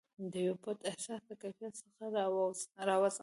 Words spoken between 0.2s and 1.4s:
دیو پټ احساس د